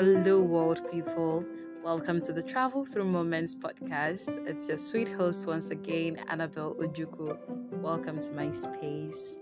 Hello, 0.00 0.40
world 0.40 0.88
people. 0.92 1.44
Welcome 1.82 2.20
to 2.20 2.32
the 2.32 2.40
Travel 2.40 2.86
Through 2.86 3.06
Moments 3.06 3.56
podcast. 3.58 4.46
It's 4.46 4.68
your 4.68 4.78
sweet 4.78 5.08
host 5.08 5.48
once 5.48 5.70
again, 5.70 6.20
Annabelle 6.28 6.76
Ojuku. 6.76 7.36
Welcome 7.82 8.20
to 8.20 8.32
my 8.32 8.48
space. 8.52 9.38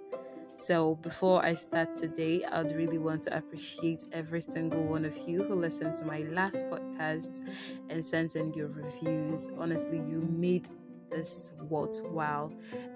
So, 0.57 0.95
before 0.95 1.45
I 1.45 1.53
start 1.53 1.93
today, 1.93 2.43
I'd 2.51 2.73
really 2.73 2.97
want 2.97 3.21
to 3.25 3.37
appreciate 3.37 4.05
every 4.13 4.41
single 4.41 4.83
one 4.83 5.05
of 5.05 5.15
you 5.29 5.45
who 5.45 5.57
listened 5.57 5.95
to 5.97 6.07
my 6.07 6.21
last 6.31 6.65
podcast 6.71 7.43
and 7.91 8.03
sent 8.03 8.35
in 8.35 8.55
your 8.55 8.69
reviews. 8.69 9.51
Honestly, 9.59 9.99
you 9.99 10.27
made 10.27 10.71
this 11.11 11.53
worthwhile, 11.69 12.51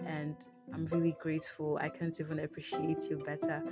and 0.06 0.34
I'm 0.72 0.86
really 0.86 1.14
grateful. 1.20 1.78
I 1.78 1.90
can't 1.90 2.18
even 2.20 2.38
appreciate 2.38 3.00
you 3.10 3.18
better. 3.18 3.62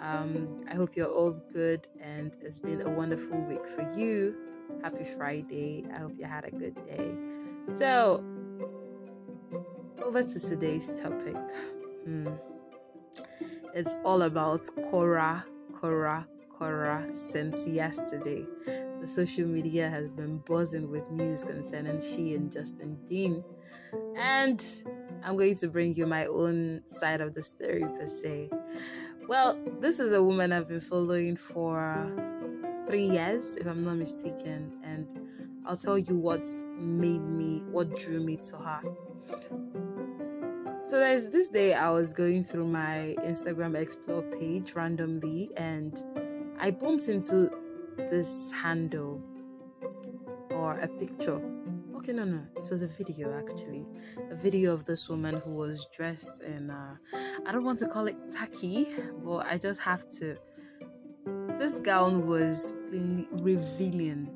Um, 0.00 0.64
I 0.70 0.74
hope 0.74 0.96
you're 0.96 1.10
all 1.10 1.32
good 1.52 1.88
and 2.00 2.36
it's 2.40 2.58
been 2.60 2.80
a 2.82 2.90
wonderful 2.90 3.38
week 3.42 3.64
for 3.66 3.88
you. 3.96 4.36
Happy 4.82 5.04
Friday. 5.04 5.84
I 5.92 5.98
hope 5.98 6.12
you 6.16 6.24
had 6.26 6.44
a 6.44 6.50
good 6.50 6.74
day. 6.86 7.14
So, 7.72 8.24
over 10.02 10.22
to 10.22 10.40
today's 10.40 10.92
topic. 10.92 11.36
Hmm. 12.04 12.28
It's 13.74 13.96
all 14.04 14.22
about 14.22 14.62
Korra, 14.90 15.44
Korra, 15.72 16.26
Korra 16.50 17.14
since 17.14 17.66
yesterday. 17.66 18.46
The 19.00 19.06
social 19.06 19.46
media 19.46 19.88
has 19.90 20.08
been 20.08 20.38
buzzing 20.38 20.90
with 20.90 21.10
news 21.10 21.44
concerning 21.44 22.00
she 22.00 22.34
and 22.34 22.50
Justin 22.50 22.98
Dean. 23.06 23.44
And 24.16 24.64
I'm 25.22 25.36
going 25.36 25.56
to 25.56 25.68
bring 25.68 25.94
you 25.94 26.06
my 26.06 26.26
own 26.26 26.82
side 26.86 27.20
of 27.20 27.34
the 27.34 27.42
story 27.42 27.84
per 27.96 28.06
se. 28.06 28.50
Well, 29.28 29.58
this 29.78 30.00
is 30.00 30.14
a 30.14 30.22
woman 30.22 30.52
I've 30.52 30.68
been 30.68 30.80
following 30.80 31.36
for 31.36 32.10
three 32.88 33.04
years, 33.04 33.56
if 33.56 33.66
I'm 33.66 33.84
not 33.84 33.98
mistaken, 33.98 34.72
and 34.82 35.06
I'll 35.66 35.76
tell 35.76 35.98
you 35.98 36.16
what's 36.16 36.64
made 36.78 37.20
me, 37.20 37.58
what 37.70 37.94
drew 37.94 38.20
me 38.20 38.38
to 38.38 38.56
her. 38.56 38.80
So 40.82 40.98
there's 40.98 41.28
this 41.28 41.50
day 41.50 41.74
I 41.74 41.90
was 41.90 42.14
going 42.14 42.42
through 42.42 42.68
my 42.68 43.16
Instagram 43.18 43.76
Explore 43.76 44.22
page 44.22 44.72
randomly, 44.72 45.50
and 45.58 46.02
I 46.58 46.70
bumped 46.70 47.10
into 47.10 47.50
this 47.98 48.50
handle 48.52 49.20
or 50.52 50.78
a 50.78 50.88
picture 50.88 51.42
okay 51.98 52.12
no 52.12 52.24
no. 52.24 52.40
It 52.56 52.68
was 52.70 52.82
a 52.82 52.86
video 52.86 53.36
actually. 53.36 53.84
A 54.30 54.36
video 54.36 54.72
of 54.72 54.84
this 54.84 55.08
woman 55.08 55.34
who 55.44 55.56
was 55.56 55.86
dressed 55.94 56.42
in 56.44 56.70
uh, 56.70 56.96
i 57.46 57.52
don't 57.52 57.64
want 57.64 57.78
to 57.80 57.88
call 57.88 58.06
it 58.06 58.16
tacky 58.30 58.86
but 59.22 59.46
i 59.46 59.56
just 59.56 59.80
have 59.80 60.08
to 60.18 60.36
this 61.58 61.80
gown 61.80 62.26
was 62.26 62.74
plainly 62.88 63.26
revealing 63.42 64.30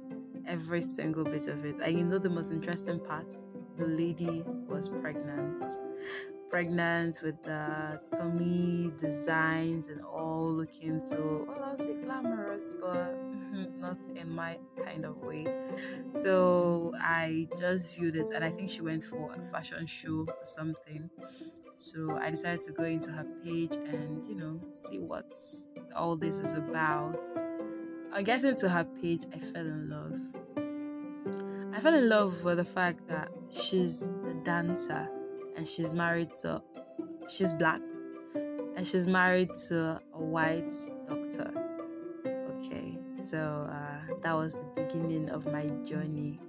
every 0.47 0.81
single 0.81 1.25
bit 1.25 1.47
of 1.47 1.65
it. 1.65 1.79
And 1.79 1.97
you 1.97 2.05
know 2.05 2.19
the 2.19 2.29
most 2.29 2.51
interesting 2.51 2.99
part? 2.99 3.33
The 3.77 3.87
lady 3.87 4.43
was 4.67 4.89
pregnant. 4.89 5.71
Pregnant 6.51 7.21
with 7.23 7.41
the 7.45 8.01
tummy 8.13 8.93
designs 8.99 9.89
and 9.89 10.03
all 10.03 10.53
looking 10.53 10.99
so 10.99 11.47
well 11.49 11.65
i'll 11.65 11.77
say 11.79 11.99
glamorous 12.03 12.75
but 12.75 13.17
Mm, 13.53 13.79
not 13.81 13.99
in 14.17 14.31
my 14.31 14.59
kind 14.83 15.05
of 15.05 15.21
way. 15.21 15.47
So 16.13 16.93
I 16.99 17.49
just 17.59 17.97
viewed 17.97 18.17
it 18.17 18.31
and 18.35 18.43
I 18.43 18.51
think 18.51 18.71
she 18.71 18.81
went 18.81 19.03
for 19.03 19.35
a 19.35 19.43
fashion 19.43 19.85
show 19.85 20.27
or 20.27 20.45
something. 20.45 21.11
So 21.75 22.17
I 22.19 22.31
decided 22.31 22.61
to 22.63 22.73
go 22.73 22.85
into 22.85 23.11
her 23.11 23.27
page 23.45 23.77
and 23.77 24.25
you 24.25 24.37
know 24.37 24.61
see 24.73 25.01
what 25.01 25.37
all 25.95 26.17
this 26.17 26.39
is 26.39 26.55
about. 26.55 27.19
On 28.15 28.25
getting 28.25 28.55
to 28.57 28.69
her 28.69 28.85
page, 29.03 29.25
I 29.35 29.39
fell 29.39 29.67
in 29.67 29.89
love. 29.89 30.21
I 31.75 31.81
fell 31.81 31.95
in 31.95 32.09
love 32.09 32.45
with 32.45 32.59
the 32.59 32.65
fact 32.65 33.07
that 33.09 33.31
she's 33.51 34.09
a 34.29 34.35
dancer 34.45 35.09
and 35.57 35.67
she's 35.67 35.93
married 35.93 36.33
to 36.43 36.63
she's 37.29 37.53
black 37.53 37.81
and 38.35 38.87
she's 38.87 39.07
married 39.07 39.51
to 39.69 40.01
a 40.15 40.23
white 40.23 40.73
doctor. 41.09 41.51
Okay. 42.57 43.02
So 43.23 43.69
uh, 43.71 44.15
that 44.21 44.35
was 44.35 44.57
the 44.57 44.67
beginning 44.75 45.31
of 45.31 45.47
my 45.47 45.67
journey. 45.85 46.41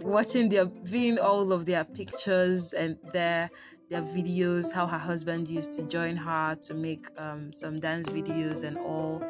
Watching 0.00 0.48
their, 0.48 0.66
viewing 0.82 1.18
all 1.18 1.52
of 1.52 1.66
their 1.66 1.84
pictures 1.84 2.72
and 2.72 2.98
their 3.12 3.50
their 3.88 4.02
videos, 4.02 4.72
how 4.72 4.84
her 4.84 4.98
husband 4.98 5.48
used 5.48 5.72
to 5.74 5.82
join 5.84 6.16
her 6.16 6.56
to 6.56 6.74
make 6.74 7.06
um, 7.18 7.52
some 7.52 7.78
dance 7.78 8.08
videos 8.08 8.64
and 8.64 8.76
all. 8.78 9.22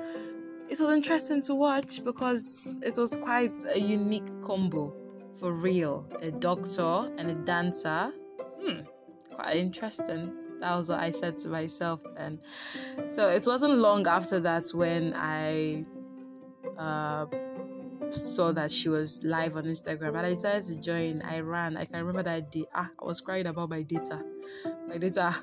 It 0.71 0.81
was 0.81 0.89
interesting 0.91 1.43
to 1.43 1.55
watch 1.55 2.03
because 2.03 2.75
it 2.83 2.95
was 2.97 3.17
quite 3.17 3.55
a 3.75 3.79
unique 3.79 4.27
combo 4.43 4.95
for 5.39 5.53
real. 5.53 6.07
A 6.23 6.31
doctor 6.31 7.13
and 7.19 7.31
a 7.31 7.35
dancer. 7.35 8.13
Hmm, 8.63 8.81
quite 9.35 9.57
interesting 9.57 10.33
that 10.61 10.77
was 10.77 10.89
what 10.89 11.01
I 11.01 11.11
said 11.11 11.37
to 11.39 11.49
myself 11.49 12.01
then. 12.17 12.41
So 13.11 13.29
it 13.29 13.45
wasn't 13.47 13.75
long 13.79 14.07
after 14.07 14.41
that 14.41 14.65
when 14.73 15.15
I 15.15 15.85
uh, 16.79 17.27
saw 18.11 18.53
that 18.53 18.71
she 18.71 18.89
was 18.89 19.23
live 19.25 19.57
on 19.57 19.65
Instagram 19.65 20.09
and 20.09 20.27
I 20.27 20.31
decided 20.31 20.65
to 20.65 20.81
join. 20.81 21.23
I 21.23 21.41
ran. 21.41 21.77
I 21.77 21.85
can 21.85 21.99
remember 21.99 22.23
that 22.23 22.51
day. 22.51 22.65
Ah, 22.75 22.91
I 23.01 23.05
was 23.05 23.21
crying 23.21 23.47
about 23.47 23.71
my 23.71 23.83
data. 23.83 24.23
My 24.89 24.99
data. 24.99 25.35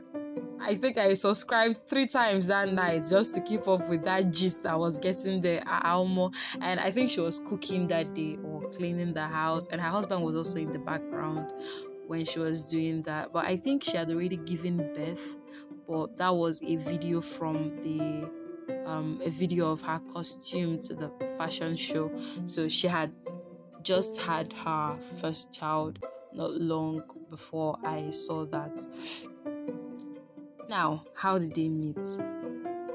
I 0.59 0.75
think 0.75 0.97
I 0.97 1.13
subscribed 1.13 1.89
three 1.89 2.07
times 2.07 2.47
that 2.47 2.71
night 2.71 3.03
just 3.09 3.33
to 3.35 3.41
keep 3.41 3.67
up 3.67 3.87
with 3.89 4.05
that 4.05 4.31
gist 4.31 4.65
I 4.65 4.75
was 4.75 4.97
getting 4.97 5.41
there 5.41 5.61
at 5.67 5.85
Almo. 5.85 6.31
And 6.61 6.79
I 6.79 6.89
think 6.89 7.09
she 7.09 7.19
was 7.19 7.39
cooking 7.39 7.87
that 7.87 8.13
day 8.13 8.37
or 8.43 8.69
cleaning 8.69 9.13
the 9.13 9.27
house. 9.27 9.67
And 9.67 9.81
her 9.81 9.89
husband 9.89 10.23
was 10.23 10.35
also 10.35 10.59
in 10.59 10.71
the 10.71 10.79
background 10.79 11.51
when 12.07 12.23
she 12.23 12.39
was 12.39 12.69
doing 12.69 13.01
that. 13.03 13.33
But 13.33 13.45
I 13.45 13.57
think 13.57 13.83
she 13.83 13.97
had 13.97 14.09
already 14.09 14.37
given 14.37 14.77
birth. 14.93 15.37
But 15.87 16.17
that 16.17 16.33
was 16.33 16.63
a 16.63 16.77
video 16.77 17.19
from 17.19 17.73
the 17.73 18.29
um, 18.85 19.19
a 19.23 19.29
video 19.29 19.71
of 19.71 19.81
her 19.81 19.99
costume 20.11 20.79
to 20.81 20.93
the 20.93 21.09
fashion 21.37 21.75
show. 21.75 22.11
So 22.45 22.67
she 22.69 22.87
had 22.87 23.11
just 23.81 24.19
had 24.21 24.53
her 24.53 24.97
first 25.19 25.53
child 25.53 25.99
not 26.33 26.51
long 26.51 27.03
before 27.29 27.77
I 27.83 28.09
saw 28.09 28.45
that. 28.45 28.81
Now, 30.69 31.03
how 31.13 31.37
did 31.37 31.53
they 31.53 31.69
meet? 31.69 31.97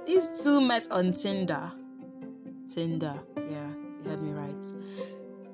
These 0.07 0.43
two 0.43 0.61
met 0.61 0.91
on 0.91 1.13
Tinder. 1.13 1.71
Tinder, 2.73 3.15
yeah, 3.37 3.69
you 4.03 4.11
heard 4.11 4.23
me 4.23 4.31
right. 4.31 4.73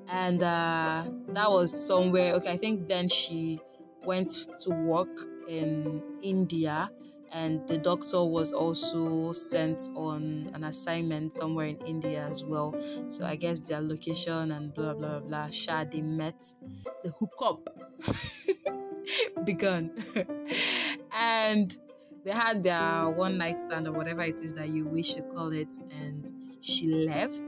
And 0.07 0.41
uh, 0.41 1.03
that 1.29 1.51
was 1.51 1.71
somewhere, 1.87 2.33
okay, 2.35 2.51
I 2.51 2.57
think 2.57 2.87
then 2.87 3.07
she 3.07 3.59
went 4.05 4.29
to 4.63 4.69
work 4.69 5.09
in 5.47 6.01
India 6.21 6.89
and 7.35 7.67
the 7.67 7.77
doctor 7.77 8.23
was 8.23 8.53
also 8.53 9.33
sent 9.33 9.89
on 9.93 10.49
an 10.53 10.63
assignment 10.63 11.33
somewhere 11.33 11.65
in 11.67 11.77
India 11.85 12.25
as 12.25 12.45
well. 12.45 12.73
So 13.09 13.25
I 13.25 13.35
guess 13.35 13.67
their 13.67 13.81
location 13.81 14.51
and 14.51 14.73
blah 14.73 14.93
blah 14.93 15.19
blah. 15.19 15.49
Sha 15.49 15.83
they 15.83 16.01
met, 16.01 16.41
the 17.03 17.11
hookup 17.19 17.67
begun, 19.45 19.91
and 21.13 21.77
they 22.23 22.31
had 22.31 22.63
their 22.63 23.09
one 23.09 23.37
night 23.37 23.57
stand 23.57 23.85
or 23.85 23.91
whatever 23.91 24.21
it 24.21 24.41
is 24.41 24.53
that 24.53 24.69
you 24.69 24.85
wish 24.85 25.15
to 25.15 25.21
call 25.23 25.51
it, 25.51 25.73
and 25.91 26.31
she 26.61 26.87
left. 26.87 27.43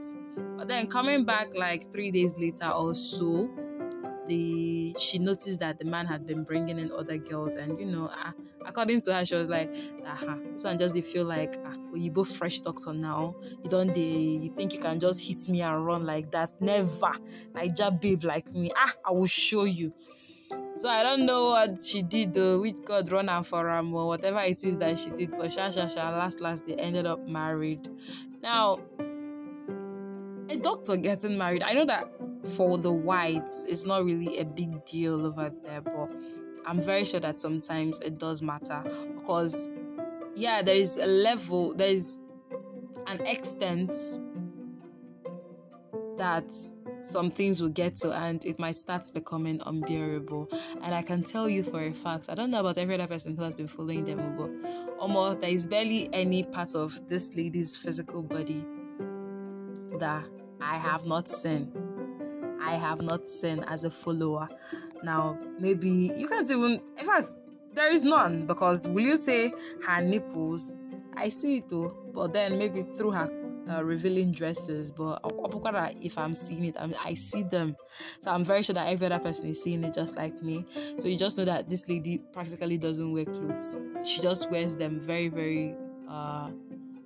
But 0.58 0.68
then 0.68 0.88
coming 0.88 1.24
back 1.24 1.56
like 1.56 1.90
three 1.90 2.10
days 2.10 2.36
later 2.36 2.68
or 2.68 2.94
so, 2.94 3.50
the 4.28 4.94
she 4.98 5.18
noticed 5.18 5.58
that 5.60 5.78
the 5.78 5.84
man 5.84 6.06
had 6.06 6.26
been 6.26 6.44
bringing 6.44 6.78
in 6.78 6.92
other 6.92 7.16
girls, 7.16 7.56
and 7.56 7.78
you 7.78 7.86
know, 7.86 8.06
uh, 8.06 8.32
according 8.64 9.00
to 9.02 9.14
her, 9.14 9.24
she 9.24 9.34
was 9.34 9.48
like, 9.48 9.74
"Aha, 10.06 10.38
one 10.62 10.78
just 10.78 10.94
they 10.94 11.00
feel 11.00 11.24
like 11.24 11.56
ah, 11.66 11.74
you 11.94 12.10
both 12.10 12.36
fresh 12.36 12.60
on 12.86 13.00
now. 13.00 13.34
You 13.64 13.70
don't 13.70 13.92
they? 13.92 14.00
You 14.00 14.52
think 14.56 14.72
you 14.74 14.80
can 14.80 15.00
just 15.00 15.20
hit 15.20 15.48
me 15.48 15.62
and 15.62 15.84
run 15.84 16.04
like 16.06 16.30
that? 16.30 16.50
Never, 16.60 17.12
Niger 17.54 17.90
babe 17.90 18.24
like 18.24 18.52
me. 18.52 18.70
Ah, 18.76 18.94
I 19.06 19.10
will 19.10 19.26
show 19.26 19.64
you." 19.64 19.92
So 20.76 20.88
I 20.88 21.02
don't 21.02 21.26
know 21.26 21.50
what 21.50 21.82
she 21.82 22.02
did 22.02 22.34
though, 22.34 22.60
which 22.60 22.76
God 22.84 23.10
run 23.10 23.26
her 23.26 23.42
for 23.42 23.68
him 23.68 23.92
or 23.94 24.06
whatever 24.06 24.40
it 24.42 24.62
is 24.62 24.78
that 24.78 24.98
she 24.98 25.10
did. 25.10 25.32
But 25.32 25.50
sha 25.50 25.70
sha 25.70 25.88
sha, 25.88 26.10
last 26.10 26.40
last 26.40 26.66
they 26.66 26.74
ended 26.74 27.04
up 27.06 27.26
married. 27.26 27.88
Now, 28.42 28.78
a 30.48 30.56
doctor 30.56 30.96
getting 30.96 31.36
married. 31.36 31.64
I 31.64 31.72
know 31.72 31.84
that 31.86 32.08
for 32.44 32.78
the 32.78 32.92
whites, 32.92 33.66
it's 33.68 33.84
not 33.84 34.04
really 34.04 34.38
a 34.38 34.44
big 34.44 34.84
deal 34.86 35.26
over 35.26 35.50
there, 35.62 35.80
but 35.80 36.12
I'm 36.66 36.78
very 36.78 37.04
sure 37.04 37.20
that 37.20 37.36
sometimes 37.36 38.00
it 38.00 38.18
does 38.18 38.42
matter 38.42 38.82
because, 39.16 39.70
yeah, 40.34 40.62
there 40.62 40.76
is 40.76 40.96
a 40.96 41.06
level, 41.06 41.74
there 41.74 41.88
is 41.88 42.20
an 43.06 43.24
extent 43.26 43.94
that 46.16 46.52
some 47.00 47.30
things 47.30 47.62
will 47.62 47.68
get 47.70 47.96
to 47.96 48.12
and 48.12 48.44
it 48.44 48.58
might 48.58 48.76
start 48.76 49.10
becoming 49.14 49.60
unbearable. 49.64 50.48
And 50.82 50.94
I 50.94 51.02
can 51.02 51.22
tell 51.22 51.48
you 51.48 51.62
for 51.62 51.82
a 51.82 51.92
fact, 51.92 52.26
I 52.28 52.34
don't 52.34 52.50
know 52.50 52.60
about 52.60 52.76
every 52.76 52.94
other 52.94 53.06
person 53.06 53.36
who 53.36 53.42
has 53.44 53.54
been 53.54 53.68
following 53.68 54.04
them, 54.04 54.36
but 54.36 54.50
almost 54.98 55.40
there 55.40 55.50
is 55.50 55.66
barely 55.66 56.12
any 56.12 56.42
part 56.42 56.74
of 56.74 57.08
this 57.08 57.34
lady's 57.34 57.76
physical 57.76 58.22
body 58.22 58.64
that 59.98 60.24
I 60.60 60.76
have 60.76 61.06
not 61.06 61.30
seen. 61.30 61.87
I 62.68 62.72
have 62.72 63.00
not 63.00 63.30
seen 63.30 63.64
as 63.64 63.84
a 63.84 63.90
follower. 63.90 64.46
Now, 65.02 65.38
maybe 65.58 66.12
you 66.14 66.28
can't 66.28 66.48
even, 66.50 66.82
in 66.98 67.04
fact, 67.04 67.32
there 67.72 67.90
is 67.90 68.04
none 68.04 68.46
because 68.46 68.86
will 68.86 69.04
you 69.04 69.16
say 69.16 69.54
her 69.86 70.02
nipples? 70.02 70.76
I 71.16 71.30
see 71.30 71.58
it 71.58 71.68
too, 71.70 71.90
but 72.12 72.34
then 72.34 72.58
maybe 72.58 72.82
through 72.82 73.12
her 73.12 73.30
uh, 73.70 73.82
revealing 73.82 74.32
dresses, 74.32 74.90
but 74.90 75.18
if 76.02 76.18
I'm 76.18 76.34
seeing 76.34 76.66
it, 76.66 76.76
I'm, 76.78 76.94
I 77.02 77.14
see 77.14 77.42
them. 77.42 77.74
So 78.18 78.30
I'm 78.30 78.44
very 78.44 78.62
sure 78.62 78.74
that 78.74 78.88
every 78.88 79.06
other 79.06 79.18
person 79.18 79.48
is 79.48 79.62
seeing 79.62 79.82
it 79.84 79.94
just 79.94 80.16
like 80.16 80.42
me. 80.42 80.66
So 80.98 81.08
you 81.08 81.16
just 81.16 81.38
know 81.38 81.46
that 81.46 81.70
this 81.70 81.88
lady 81.88 82.18
practically 82.18 82.76
doesn't 82.76 83.12
wear 83.12 83.24
clothes. 83.24 83.82
She 84.04 84.20
just 84.20 84.50
wears 84.50 84.76
them 84.76 85.00
very, 85.00 85.28
very 85.28 85.74
uh, 86.08 86.50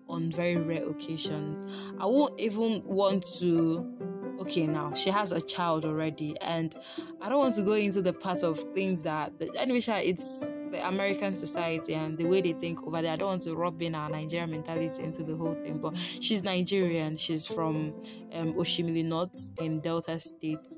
on 0.08 0.30
very 0.30 0.56
rare 0.56 0.88
occasions. 0.88 1.64
I 1.98 2.06
won't 2.06 2.38
even 2.40 2.82
want 2.84 3.24
to 3.38 4.01
okay 4.40 4.66
now 4.66 4.92
she 4.94 5.10
has 5.10 5.32
a 5.32 5.40
child 5.40 5.84
already 5.84 6.34
and 6.40 6.74
i 7.20 7.28
don't 7.28 7.38
want 7.38 7.54
to 7.54 7.62
go 7.62 7.74
into 7.74 8.02
the 8.02 8.12
part 8.12 8.42
of 8.42 8.58
things 8.74 9.02
that 9.02 9.32
anyway 9.58 9.80
it's 10.04 10.50
the 10.70 10.86
american 10.88 11.36
society 11.36 11.94
and 11.94 12.16
the 12.16 12.24
way 12.24 12.40
they 12.40 12.54
think 12.54 12.82
over 12.86 13.02
there. 13.02 13.12
I 13.12 13.16
don't 13.16 13.28
want 13.28 13.42
to 13.42 13.54
rub 13.54 13.80
in 13.82 13.94
our 13.94 14.08
nigerian 14.08 14.50
mentality 14.50 15.02
into 15.02 15.22
the 15.22 15.36
whole 15.36 15.54
thing 15.54 15.78
but 15.78 15.96
she's 15.96 16.42
nigerian. 16.42 17.16
She's 17.16 17.46
from 17.46 17.92
um, 18.32 18.54
oshimili 18.54 19.04
north 19.04 19.50
in 19.60 19.80
delta 19.80 20.18
state. 20.18 20.68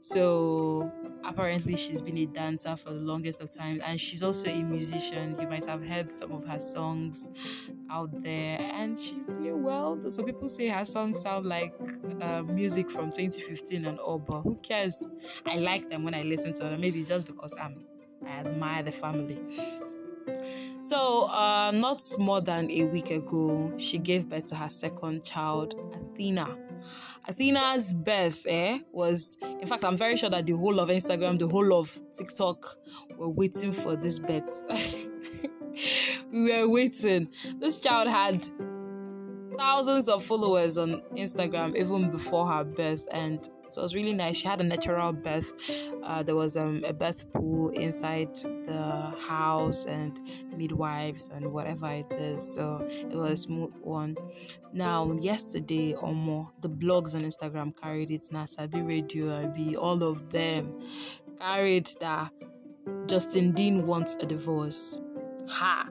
So 0.00 0.92
apparently 1.24 1.76
she's 1.76 2.02
been 2.02 2.18
a 2.18 2.26
dancer 2.26 2.76
for 2.76 2.92
the 2.92 3.02
longest 3.02 3.40
of 3.40 3.50
time 3.50 3.80
and 3.84 3.98
she's 3.98 4.22
also 4.22 4.50
a 4.50 4.62
musician. 4.62 5.36
You 5.40 5.48
might 5.48 5.64
have 5.64 5.84
heard 5.84 6.12
some 6.12 6.32
of 6.32 6.46
her 6.46 6.58
songs 6.58 7.30
out 7.90 8.22
there 8.22 8.58
and 8.60 8.98
she's 8.98 9.26
doing 9.26 9.62
well. 9.62 10.00
Some 10.08 10.24
people 10.24 10.48
say 10.48 10.68
her 10.68 10.84
songs 10.84 11.20
sound 11.20 11.46
like 11.46 11.74
uh, 12.20 12.42
music 12.42 12.90
from 12.90 13.10
2015 13.10 13.84
and 13.84 13.98
all, 13.98 14.18
but 14.18 14.42
who 14.42 14.56
cares? 14.56 15.08
I 15.46 15.56
like 15.56 15.88
them 15.88 16.04
when 16.04 16.14
I 16.14 16.22
listen 16.22 16.52
to 16.54 16.64
them. 16.64 16.80
Maybe 16.80 17.02
just 17.02 17.26
because 17.26 17.54
I'm 17.60 17.84
I 18.26 18.40
admire 18.40 18.82
the 18.82 18.92
family. 18.92 19.38
So, 20.80 21.28
uh, 21.28 21.70
not 21.74 22.02
more 22.18 22.40
than 22.40 22.70
a 22.70 22.84
week 22.84 23.10
ago, 23.10 23.72
she 23.76 23.98
gave 23.98 24.28
birth 24.28 24.46
to 24.46 24.56
her 24.56 24.68
second 24.68 25.24
child, 25.24 25.74
Athena. 25.94 26.56
Athena's 27.26 27.94
birth 27.94 28.44
eh, 28.46 28.80
was, 28.92 29.38
in 29.42 29.66
fact, 29.66 29.84
I'm 29.84 29.96
very 29.96 30.16
sure 30.16 30.28
that 30.28 30.44
the 30.44 30.52
whole 30.52 30.78
of 30.78 30.90
Instagram, 30.90 31.38
the 31.38 31.48
whole 31.48 31.72
of 31.72 31.98
TikTok 32.12 32.76
were 33.16 33.30
waiting 33.30 33.72
for 33.72 33.96
this 33.96 34.18
birth. 34.18 35.08
we 36.32 36.52
were 36.52 36.68
waiting. 36.68 37.28
This 37.58 37.78
child 37.78 38.08
had 38.08 38.48
thousands 39.56 40.08
of 40.08 40.22
followers 40.22 40.78
on 40.78 41.02
Instagram 41.16 41.76
even 41.76 42.10
before 42.10 42.48
her 42.48 42.64
birth, 42.64 43.08
and 43.12 43.48
so 43.68 43.80
it 43.80 43.84
was 43.84 43.94
really 43.94 44.12
nice. 44.12 44.36
She 44.36 44.46
had 44.46 44.60
a 44.60 44.64
natural 44.64 45.12
birth. 45.12 45.52
Uh, 46.04 46.22
there 46.22 46.36
was 46.36 46.56
um, 46.56 46.84
a 46.86 46.92
birth 46.92 47.30
pool 47.32 47.70
inside 47.70 48.34
the 48.36 49.14
house 49.26 49.86
and 49.86 50.20
midwives 50.56 51.28
and 51.34 51.52
whatever 51.52 51.90
it 51.90 52.12
is. 52.12 52.54
So 52.54 52.86
it 52.88 53.16
was 53.16 53.30
a 53.32 53.36
smooth 53.36 53.74
one. 53.82 54.16
Now, 54.72 55.10
yesterday 55.12 55.94
or 55.94 56.14
more, 56.14 56.50
the 56.60 56.68
blogs 56.68 57.14
on 57.14 57.22
Instagram 57.22 57.74
carried 57.80 58.10
it. 58.10 58.28
Nasabi 58.32 58.86
Radio, 58.86 59.48
be 59.48 59.76
all 59.76 60.02
of 60.02 60.30
them 60.30 60.80
carried 61.40 61.88
that 62.00 62.30
Justin 63.06 63.52
Dean 63.52 63.86
wants 63.86 64.14
a 64.20 64.26
divorce. 64.26 65.00
Ha! 65.48 65.88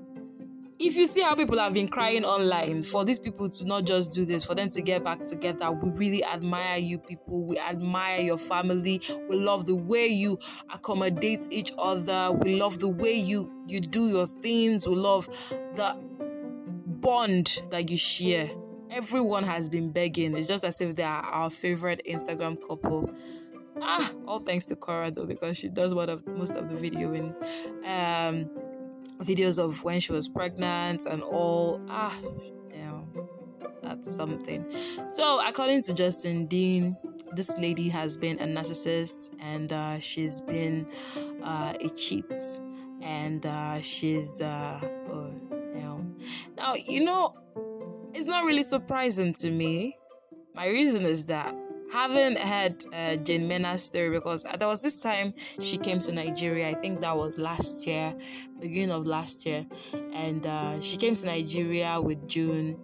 if 0.85 0.97
you 0.97 1.07
see 1.07 1.21
how 1.21 1.33
people 1.33 1.57
have 1.57 1.73
been 1.73 1.87
crying 1.87 2.25
online 2.25 2.81
for 2.81 3.05
these 3.05 3.19
people 3.19 3.49
to 3.49 3.65
not 3.65 3.85
just 3.85 4.13
do 4.13 4.25
this, 4.25 4.43
for 4.43 4.53
them 4.53 4.69
to 4.69 4.81
get 4.81 5.03
back 5.03 5.23
together, 5.23 5.71
we 5.71 5.89
really 5.91 6.23
admire 6.25 6.77
you 6.77 6.97
people. 6.97 7.43
We 7.45 7.57
admire 7.57 8.19
your 8.19 8.37
family. 8.37 9.01
We 9.29 9.37
love 9.37 9.65
the 9.65 9.75
way 9.75 10.07
you 10.07 10.39
accommodate 10.73 11.47
each 11.51 11.71
other. 11.77 12.31
We 12.33 12.59
love 12.59 12.79
the 12.79 12.89
way 12.89 13.13
you 13.13 13.51
you 13.67 13.79
do 13.79 14.07
your 14.07 14.27
things. 14.27 14.87
We 14.87 14.95
love 14.95 15.27
the 15.75 15.95
bond 16.85 17.61
that 17.69 17.89
you 17.89 17.97
share. 17.97 18.49
Everyone 18.89 19.43
has 19.43 19.69
been 19.69 19.91
begging. 19.91 20.35
It's 20.35 20.47
just 20.47 20.65
as 20.65 20.81
if 20.81 20.95
they 20.95 21.03
are 21.03 21.23
our 21.23 21.49
favorite 21.49 22.01
Instagram 22.07 22.57
couple. 22.67 23.09
Ah, 23.81 24.11
all 24.27 24.39
thanks 24.39 24.65
to 24.65 24.75
Korra 24.75 25.13
though, 25.13 25.25
because 25.25 25.57
she 25.57 25.69
does 25.69 25.93
of 25.93 26.27
most 26.27 26.53
of 26.53 26.69
the 26.69 26.89
videoing. 26.89 27.33
Um 27.87 28.49
videos 29.19 29.59
of 29.59 29.83
when 29.83 29.99
she 29.99 30.11
was 30.11 30.27
pregnant 30.27 31.05
and 31.05 31.21
all. 31.23 31.81
Ah, 31.89 32.15
damn, 32.69 33.07
that's 33.81 34.13
something. 34.13 34.65
So, 35.07 35.45
according 35.45 35.83
to 35.83 35.93
Justin 35.93 36.47
Dean, 36.47 36.97
this 37.33 37.51
lady 37.57 37.89
has 37.89 38.17
been 38.17 38.39
a 38.39 38.45
narcissist 38.45 39.33
and 39.39 39.71
uh, 39.73 39.99
she's 39.99 40.41
been 40.41 40.87
uh, 41.43 41.73
a 41.79 41.89
cheat 41.89 42.25
and 43.01 43.45
uh, 43.45 43.81
she's 43.81 44.41
uh, 44.41 44.79
oh 45.11 45.31
damn. 45.73 46.15
Now 46.57 46.75
you 46.75 47.03
know, 47.03 47.35
it's 48.13 48.27
not 48.27 48.45
really 48.45 48.63
surprising 48.63 49.33
to 49.35 49.49
me. 49.49 49.97
My 50.53 50.67
reason 50.67 51.05
is 51.05 51.25
that 51.25 51.55
haven't 51.93 52.39
heard 52.39 52.83
uh, 52.91 53.15
Jane 53.17 53.47
Mena's 53.47 53.83
story 53.83 54.09
because 54.09 54.43
there 54.57 54.67
was 54.67 54.81
this 54.81 54.99
time 54.99 55.31
she 55.59 55.77
came 55.77 55.99
to 55.99 56.11
Nigeria. 56.11 56.67
I 56.69 56.73
think 56.73 57.01
that 57.01 57.15
was 57.15 57.37
last 57.37 57.85
year, 57.85 58.15
beginning 58.59 58.89
of 58.89 59.05
last 59.05 59.45
year, 59.45 59.63
and 60.11 60.45
uh, 60.47 60.81
she 60.81 60.97
came 60.97 61.13
to 61.13 61.25
Nigeria 61.27 62.01
with 62.01 62.27
June, 62.27 62.79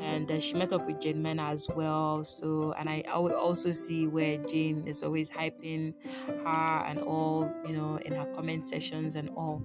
and 0.00 0.28
uh, 0.28 0.40
she 0.40 0.54
met 0.54 0.72
up 0.72 0.84
with 0.88 1.00
Jane 1.00 1.22
Mena 1.22 1.50
as 1.50 1.68
well. 1.76 2.24
So, 2.24 2.74
and 2.76 2.90
I, 2.90 3.04
I 3.08 3.16
would 3.16 3.32
also 3.32 3.70
see 3.70 4.08
where 4.08 4.38
Jane 4.38 4.88
is 4.88 5.04
always 5.04 5.30
hyping 5.30 5.94
her 6.26 6.84
and 6.84 6.98
all, 6.98 7.48
you 7.64 7.76
know, 7.76 8.00
in 8.04 8.12
her 8.12 8.26
comment 8.34 8.66
sessions 8.66 9.14
and 9.14 9.30
all. 9.36 9.64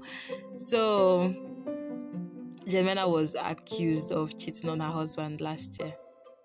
So, 0.58 1.34
Jane 2.68 2.86
Mena 2.86 3.10
was 3.10 3.36
accused 3.40 4.12
of 4.12 4.38
cheating 4.38 4.70
on 4.70 4.80
her 4.82 4.92
husband 4.92 5.42
last 5.42 5.80
year. 5.80 5.96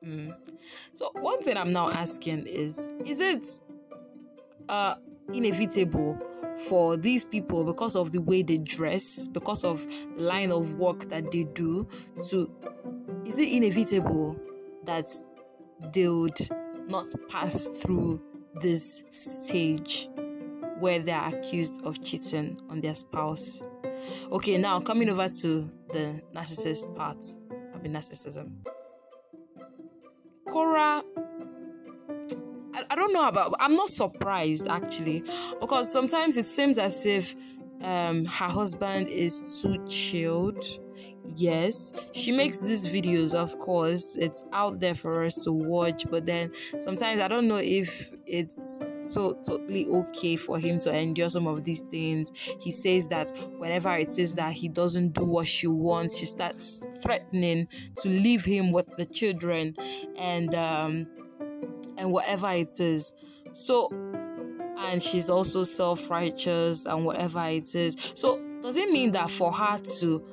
Mm. 0.04 0.34
So 0.92 1.10
one 1.14 1.42
thing 1.42 1.56
I'm 1.56 1.72
now 1.72 1.90
asking 1.90 2.46
is: 2.46 2.90
Is 3.04 3.20
it 3.20 3.44
uh 4.68 4.96
inevitable 5.32 6.20
for 6.56 6.96
these 6.96 7.24
people 7.24 7.64
because 7.64 7.96
of 7.96 8.12
the 8.12 8.20
way 8.20 8.42
they 8.42 8.58
dress, 8.58 9.28
because 9.28 9.64
of 9.64 9.86
the 9.86 10.22
line 10.22 10.50
of 10.50 10.74
work 10.74 11.08
that 11.08 11.30
they 11.30 11.44
do? 11.44 11.86
To 12.30 12.52
is 13.24 13.38
it 13.38 13.48
inevitable 13.48 14.36
that 14.84 15.08
they 15.92 16.08
would 16.08 16.38
not 16.88 17.12
pass 17.28 17.66
through 17.66 18.20
this 18.60 19.04
stage 19.10 20.08
where 20.80 20.98
they 20.98 21.12
are 21.12 21.28
accused 21.28 21.80
of 21.84 22.02
cheating 22.02 22.60
on 22.68 22.80
their 22.80 22.94
spouse? 22.94 23.62
Okay, 24.32 24.58
now 24.58 24.80
coming 24.80 25.08
over 25.08 25.28
to 25.28 25.70
the 25.92 26.20
narcissist 26.34 26.94
part. 26.96 27.24
I 27.72 27.78
mean 27.78 27.94
narcissism. 27.94 28.50
Korra 30.52 31.02
I, 32.90 32.94
don't 32.94 33.12
know 33.14 33.26
about 33.26 33.54
I'm 33.58 33.74
not 33.74 33.88
surprised 33.88 34.68
actually 34.68 35.24
because 35.60 35.90
sometimes 35.90 36.36
it 36.36 36.44
seems 36.44 36.76
as 36.76 37.06
if 37.06 37.34
um 37.80 38.26
her 38.26 38.48
husband 38.48 39.08
is 39.08 39.62
too 39.62 39.82
chilled 39.86 40.62
yes 41.36 41.92
she 42.12 42.32
makes 42.32 42.60
these 42.60 42.86
videos 42.86 43.34
of 43.34 43.58
course. 43.58 44.16
It's 44.16 44.44
out 44.52 44.80
there 44.80 44.94
for 44.94 45.24
us 45.24 45.44
to 45.44 45.52
watch 45.52 46.06
but 46.10 46.26
then 46.26 46.52
sometimes 46.78 47.20
i 47.20 47.28
don't 47.28 47.48
know 47.48 47.60
if 47.62 48.10
it's 48.26 48.82
so 49.02 49.34
totally 49.44 49.86
okay 49.88 50.36
for 50.36 50.58
him 50.58 50.78
to 50.80 50.96
endure 50.96 51.28
some 51.28 51.46
of 51.46 51.64
these 51.64 51.84
things. 51.84 52.32
He 52.60 52.70
says 52.70 53.08
that 53.08 53.30
whenever 53.58 53.92
it 53.96 54.18
is 54.18 54.34
that 54.36 54.52
he 54.52 54.68
doesn't 54.68 55.12
do 55.12 55.24
what 55.24 55.46
she 55.46 55.66
wants 55.66 56.16
she 56.16 56.26
starts 56.26 56.86
threatening 57.02 57.68
to 57.96 58.08
leave 58.08 58.44
him 58.44 58.72
with 58.72 58.88
the 58.96 59.04
children 59.04 59.74
and 60.16 60.54
um 60.54 61.06
and 61.98 62.10
whatever 62.10 62.50
it 62.50 62.80
is. 62.80 63.14
So 63.52 63.90
and 64.78 65.00
she's 65.00 65.30
also 65.30 65.62
self-righteous 65.62 66.86
and 66.86 67.04
whatever 67.04 67.44
it 67.46 67.74
is. 67.74 67.96
So 68.14 68.40
does 68.62 68.76
it 68.76 68.90
mean 68.90 69.12
that 69.12 69.30
for 69.30 69.52
her 69.52 69.78
to 69.78 70.24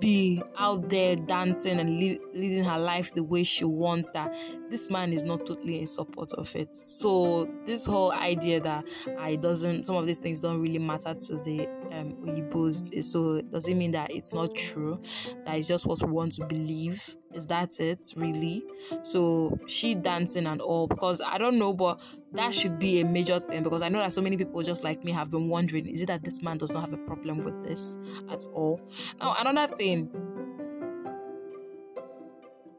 be 0.00 0.42
out 0.56 0.88
there 0.88 1.16
dancing 1.16 1.80
and 1.80 1.98
li- 1.98 2.20
leading 2.32 2.64
her 2.64 2.78
life 2.78 3.12
the 3.14 3.22
way 3.22 3.42
she 3.42 3.64
wants 3.64 4.10
that 4.10 4.34
this 4.70 4.90
man 4.90 5.12
is 5.12 5.24
not 5.24 5.46
totally 5.46 5.80
in 5.80 5.86
support 5.86 6.32
of 6.34 6.54
it. 6.56 6.74
So 6.74 7.48
this 7.64 7.86
whole 7.86 8.12
idea 8.12 8.60
that 8.60 8.84
I 9.18 9.36
doesn't 9.36 9.84
some 9.84 9.96
of 9.96 10.06
these 10.06 10.18
things 10.18 10.40
don't 10.40 10.60
really 10.60 10.78
matter 10.78 11.14
to 11.14 11.36
the 11.38 11.68
um 11.94 12.14
Oyibos 12.26 13.02
so 13.02 13.36
it 13.36 13.74
mean 13.76 13.90
that 13.92 14.10
it's 14.12 14.32
not 14.32 14.54
true? 14.54 15.00
That 15.44 15.56
it's 15.56 15.68
just 15.68 15.86
what 15.86 16.02
we 16.02 16.10
want 16.10 16.32
to 16.32 16.46
believe? 16.46 17.16
Is 17.32 17.46
that 17.48 17.80
it 17.80 18.04
really? 18.16 18.64
So 19.02 19.58
she 19.66 19.94
dancing 19.94 20.46
and 20.46 20.60
all 20.60 20.86
because 20.86 21.20
I 21.20 21.38
don't 21.38 21.58
know 21.58 21.72
but 21.72 22.00
that 22.32 22.52
should 22.52 22.78
be 22.78 23.00
a 23.00 23.04
major 23.04 23.40
thing 23.40 23.62
because 23.62 23.82
I 23.82 23.88
know 23.88 23.98
that 23.98 24.12
so 24.12 24.20
many 24.20 24.36
people 24.36 24.62
just 24.62 24.84
like 24.84 25.04
me 25.04 25.12
have 25.12 25.30
been 25.30 25.48
wondering 25.48 25.86
is 25.86 26.02
it 26.02 26.06
that 26.06 26.24
this 26.24 26.42
man 26.42 26.58
does 26.58 26.72
not 26.72 26.80
have 26.80 26.92
a 26.92 26.98
problem 26.98 27.38
with 27.38 27.62
this 27.64 27.98
at 28.30 28.44
all? 28.52 28.80
Now, 29.20 29.36
another 29.38 29.76
thing 29.76 30.10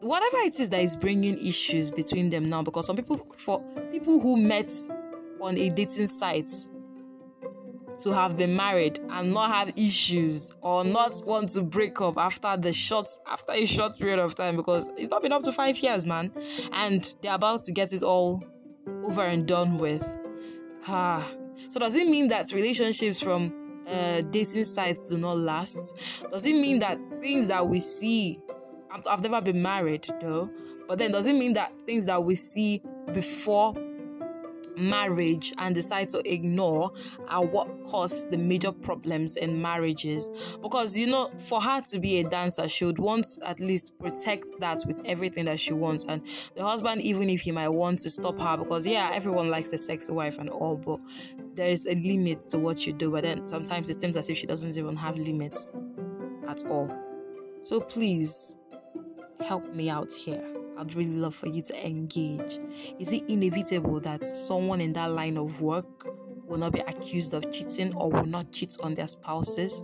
whatever 0.02 0.38
it 0.38 0.60
is 0.60 0.70
that 0.70 0.82
is 0.82 0.96
bringing 0.96 1.38
issues 1.46 1.90
between 1.90 2.30
them 2.30 2.44
now 2.44 2.62
because 2.62 2.86
some 2.86 2.96
people 2.96 3.28
for 3.38 3.60
people 3.92 4.20
who 4.20 4.38
met 4.38 4.72
on 5.42 5.58
a 5.58 5.70
dating 5.70 6.08
site 6.08 6.52
to 8.04 8.14
have 8.14 8.38
been 8.38 8.56
married 8.56 9.00
and 9.10 9.34
not 9.34 9.52
have 9.54 9.74
issues 9.78 10.54
or 10.62 10.84
not 10.84 11.26
want 11.26 11.50
to 11.50 11.62
break 11.62 12.02
up 12.02 12.18
after 12.18 12.56
the 12.58 12.74
short 12.74 13.08
after 13.28 13.54
a 13.54 13.66
short 13.66 13.98
period 13.98 14.20
of 14.20 14.36
time 14.36 14.56
because 14.56 14.90
it's 14.98 15.10
not 15.10 15.22
been 15.22 15.32
up 15.32 15.44
to 15.44 15.52
five 15.52 15.78
years 15.80 16.06
man. 16.06 16.32
And 16.74 17.16
they're 17.22 17.36
about 17.36 17.64
to 17.64 17.72
get 17.72 17.94
it 17.94 18.04
all 18.04 18.44
over 19.04 19.24
and 19.24 19.48
done 19.48 19.78
with. 19.78 20.06
Ah. 20.88 21.28
So 21.70 21.80
does 21.80 21.96
it 21.96 22.08
mean 22.08 22.28
that 22.28 22.52
relationships 22.52 23.22
from 23.22 23.54
uh, 23.88 24.22
dating 24.22 24.66
sites 24.66 25.08
do 25.08 25.18
not 25.18 25.38
last? 25.38 25.98
Does 26.32 26.46
it 26.46 26.54
mean 26.54 26.80
that 26.80 27.02
things 27.22 27.48
that 27.48 27.68
we 27.68 27.80
see 27.80 28.40
I've, 28.96 29.08
I've 29.08 29.22
never 29.22 29.42
been 29.42 29.62
married 29.62 30.08
though. 30.22 30.50
But 30.88 31.00
then 31.00 31.12
does 31.12 31.26
it 31.28 31.34
mean 31.34 31.54
that 31.54 31.74
things 31.86 32.06
that 32.06 32.24
we 32.24 32.36
see 32.36 32.82
before 33.12 33.74
marriage 34.78 35.54
and 35.58 35.74
decide 35.76 36.10
to 36.10 36.22
ignore 36.32 36.92
are 37.30 37.46
what 37.46 37.68
cause 37.86 38.28
the 38.30 38.38
major 38.38 38.72
problems 38.72 39.38
in 39.38 39.62
marriages. 39.62 40.30
Because 40.62 40.98
you 40.98 41.08
know 41.08 41.30
for 41.38 41.62
her 41.62 41.82
to 41.82 42.00
be 42.00 42.20
a 42.20 42.24
dancer 42.24 42.68
she 42.68 42.86
would 42.86 43.00
want 43.00 43.28
at 43.46 43.60
least 43.60 43.98
protect 44.00 44.46
that 44.60 44.84
with 44.86 45.02
everything 45.06 45.46
that 45.46 45.60
she 45.60 45.74
wants. 45.74 46.06
And 46.06 46.22
the 46.56 46.64
husband 46.64 47.02
even 47.02 47.30
if 47.30 47.42
he 47.42 47.52
might 47.52 47.70
want 47.70 48.00
to 48.00 48.10
stop 48.10 48.40
her 48.40 48.58
because 48.58 48.86
yeah 48.86 49.12
everyone 49.14 49.50
likes 49.50 49.72
a 49.74 49.78
sexy 49.78 50.14
wife 50.14 50.38
and 50.38 50.50
all 50.50 50.78
but 50.78 51.02
there 51.56 51.70
is 51.70 51.88
a 51.88 51.96
limit 51.96 52.40
to 52.52 52.60
what 52.60 52.86
you 52.86 52.94
do. 52.94 53.12
But 53.12 53.24
then 53.24 53.48
sometimes 53.48 53.90
it 53.90 53.96
seems 53.96 54.18
as 54.18 54.30
if 54.30 54.38
she 54.38 54.48
doesn't 54.48 54.78
even 54.78 54.96
have 54.96 55.18
limits 55.18 55.74
at 56.48 56.66
all. 56.66 56.90
So 57.64 57.80
please 57.80 58.58
help 59.42 59.74
me 59.74 59.90
out 59.90 60.14
here 60.14 60.55
I'd 60.78 60.94
really 60.96 61.16
love 61.16 61.36
for 61.36 61.48
you 61.48 61.62
to 61.64 61.88
engage. 61.88 62.60
Is 63.00 63.12
it 63.12 63.24
inevitable 63.30 64.00
that 64.02 64.26
someone 64.26 64.82
in 64.82 64.94
that 64.94 65.12
line 65.12 65.38
of 65.38 65.62
work 65.62 66.08
will 66.46 66.58
not 66.58 66.74
be 66.74 66.80
accused 66.82 67.34
of 67.34 67.52
cheating 67.52 67.96
or 67.96 68.12
will 68.12 68.26
not 68.26 68.52
cheat 68.52 68.78
on 68.82 68.94
their 68.94 69.08
spouses? 69.08 69.82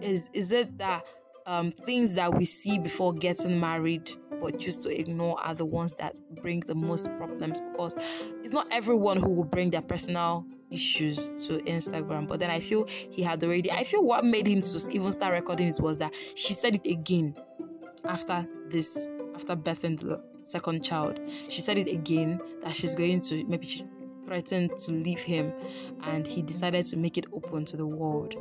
Is 0.00 0.30
is 0.32 0.52
it 0.52 0.78
that 0.78 1.04
um, 1.46 1.72
things 1.72 2.14
that 2.14 2.34
we 2.34 2.44
see 2.44 2.78
before 2.78 3.14
getting 3.14 3.58
married 3.58 4.10
but 4.40 4.58
choose 4.58 4.76
to 4.78 5.00
ignore 5.00 5.40
are 5.40 5.54
the 5.54 5.64
ones 5.64 5.94
that 5.94 6.20
bring 6.42 6.60
the 6.60 6.74
most 6.74 7.06
problems 7.16 7.60
because 7.60 7.94
it's 8.42 8.52
not 8.52 8.66
everyone 8.70 9.16
who 9.16 9.34
will 9.34 9.44
bring 9.44 9.70
their 9.70 9.82
personal 9.82 10.46
issues 10.70 11.46
to 11.46 11.58
Instagram. 11.60 12.26
But 12.26 12.40
then 12.40 12.50
I 12.50 12.60
feel 12.60 12.86
he 12.86 13.22
had 13.22 13.42
already, 13.42 13.70
I 13.70 13.84
feel 13.84 14.04
what 14.04 14.24
made 14.24 14.46
him 14.46 14.60
to 14.60 14.90
even 14.92 15.10
start 15.12 15.32
recording 15.32 15.68
it 15.68 15.80
was 15.80 15.98
that 15.98 16.12
she 16.34 16.54
said 16.54 16.74
it 16.74 16.86
again 16.86 17.34
after 18.04 18.46
this 18.68 19.10
after 19.38 19.54
birthing 19.54 20.00
the 20.00 20.20
second 20.42 20.82
child. 20.82 21.20
She 21.48 21.60
said 21.60 21.78
it 21.78 21.88
again 21.92 22.40
that 22.64 22.74
she's 22.74 22.96
going 22.96 23.20
to 23.20 23.44
maybe 23.44 23.66
she 23.66 23.84
threatened 24.24 24.76
to 24.76 24.92
leave 24.92 25.20
him, 25.20 25.52
and 26.02 26.26
he 26.26 26.42
decided 26.42 26.84
to 26.86 26.96
make 26.96 27.16
it 27.16 27.26
open 27.32 27.64
to 27.66 27.76
the 27.76 27.86
world. 27.86 28.34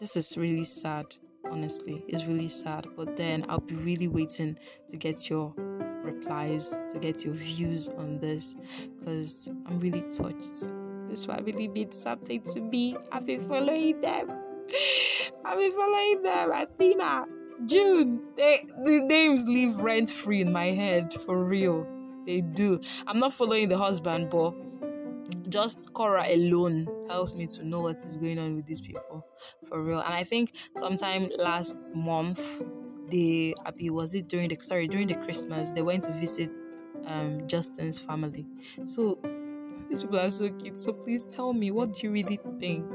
This 0.00 0.16
is 0.16 0.36
really 0.36 0.64
sad, 0.64 1.06
honestly. 1.48 2.04
It's 2.08 2.24
really 2.24 2.48
sad. 2.48 2.88
But 2.96 3.16
then 3.16 3.46
I'll 3.48 3.60
be 3.60 3.76
really 3.76 4.08
waiting 4.08 4.58
to 4.88 4.96
get 4.96 5.30
your 5.30 5.54
replies, 5.56 6.82
to 6.92 6.98
get 6.98 7.24
your 7.24 7.34
views 7.34 7.88
on 7.88 8.18
this, 8.18 8.56
because 8.98 9.48
I'm 9.66 9.78
really 9.78 10.02
touched. 10.10 10.72
This 11.08 11.24
family 11.24 11.68
means 11.68 11.96
something 11.96 12.42
to 12.52 12.60
me. 12.60 12.96
I've 13.12 13.26
been 13.26 13.46
following 13.48 14.00
them. 14.00 14.32
I've 15.44 15.58
been 15.58 15.72
following 15.72 16.22
them. 16.22 16.50
Athena, 16.52 17.26
June, 17.66 18.20
they, 18.36 18.64
the 18.84 19.00
names 19.04 19.46
live 19.46 19.76
rent 19.80 20.10
free 20.10 20.40
in 20.40 20.52
my 20.52 20.66
head 20.66 21.14
for 21.22 21.44
real. 21.44 21.86
They 22.26 22.40
do. 22.40 22.80
I'm 23.06 23.18
not 23.18 23.32
following 23.32 23.68
the 23.68 23.78
husband, 23.78 24.30
but 24.30 24.54
just 25.48 25.92
Korra 25.92 26.32
alone 26.32 26.88
helps 27.08 27.34
me 27.34 27.46
to 27.46 27.64
know 27.64 27.82
what 27.82 27.96
is 27.96 28.16
going 28.16 28.38
on 28.38 28.56
with 28.56 28.66
these 28.66 28.80
people 28.80 29.26
for 29.68 29.82
real. 29.82 30.00
And 30.00 30.14
I 30.14 30.24
think 30.24 30.52
sometime 30.74 31.30
last 31.38 31.94
month, 31.94 32.62
they 33.08 33.54
Abby 33.66 33.90
was 33.90 34.14
it 34.14 34.28
during 34.28 34.48
the 34.48 34.56
sorry 34.60 34.88
during 34.88 35.06
the 35.06 35.14
Christmas 35.16 35.72
they 35.72 35.82
went 35.82 36.04
to 36.04 36.12
visit 36.12 36.48
um 37.06 37.46
Justin's 37.46 37.98
family. 37.98 38.46
So 38.84 39.18
these 39.88 40.02
people 40.02 40.18
are 40.20 40.30
so 40.30 40.48
cute. 40.50 40.78
So 40.78 40.92
please 40.92 41.24
tell 41.34 41.52
me 41.52 41.70
what 41.70 41.92
do 41.92 42.06
you 42.06 42.12
really 42.12 42.40
think? 42.58 42.86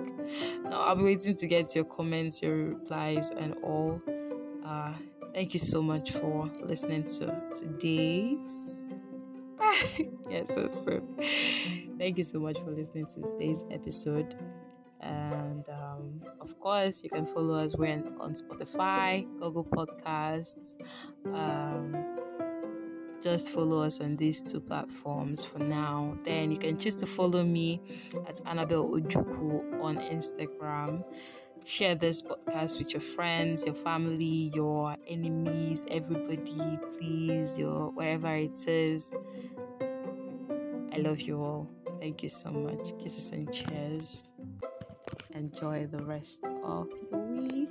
Now 0.63 0.81
I'll 0.81 0.95
be 0.95 1.03
waiting 1.03 1.36
to 1.36 1.47
get 1.47 1.75
your 1.75 1.86
comments, 1.86 2.41
your 2.41 2.55
replies, 2.55 3.31
and 3.31 3.55
all. 3.63 4.01
Uh, 4.67 4.91
thank 5.33 5.53
you 5.53 5.59
so 5.59 5.81
much 5.81 6.12
for 6.12 6.51
listening 6.63 7.05
to 7.05 7.41
today's. 7.57 8.83
yes, 10.29 10.53
so 10.53 10.67
soon. 10.67 11.07
Thank 11.97 12.17
you 12.17 12.25
so 12.25 12.39
much 12.39 12.59
for 12.59 12.71
listening 12.71 13.05
to 13.05 13.21
today's 13.21 13.63
episode. 13.71 14.36
And 15.00 15.67
um, 15.69 16.21
of 16.41 16.59
course, 16.59 17.01
you 17.01 17.09
can 17.09 17.25
follow 17.25 17.59
us. 17.59 17.77
We're 17.77 18.03
on 18.19 18.33
Spotify, 18.33 19.25
Google 19.39 19.63
Podcasts. 19.63 20.79
Um, 21.25 21.95
just 23.21 23.51
follow 23.51 23.83
us 23.83 24.01
on 24.01 24.17
these 24.17 24.51
two 24.51 24.59
platforms 24.59 25.45
for 25.45 25.59
now. 25.59 26.17
Then 26.25 26.51
you 26.51 26.57
can 26.57 26.77
choose 26.77 26.97
to 26.97 27.05
follow 27.05 27.43
me 27.43 27.81
at 28.27 28.41
Annabelle 28.45 28.91
Ojuku 28.91 29.81
on 29.81 29.97
Instagram 29.97 31.05
share 31.67 31.95
this 31.95 32.21
podcast 32.21 32.79
with 32.79 32.93
your 32.93 33.01
friends, 33.01 33.65
your 33.65 33.75
family, 33.75 34.51
your 34.55 34.95
enemies, 35.05 35.86
everybody, 35.91 36.79
please, 36.97 37.59
your 37.59 37.91
whatever 37.91 38.33
it 38.36 38.65
is. 38.67 39.12
I 40.93 40.97
love 41.00 41.19
you 41.19 41.41
all. 41.41 41.69
Thank 42.00 42.24
you 42.24 42.29
so 42.29 42.51
much. 42.51 42.97
Kisses 43.00 43.31
and 43.31 43.51
cheers. 43.51 44.29
Enjoy 45.36 45.86
the 45.88 46.03
rest 46.05 46.45
of 46.63 46.88
your 47.12 47.25
week. 47.33 47.69